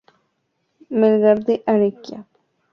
Melgar 0.99 1.37
de 1.45 1.61
Arequipa. 1.71 2.25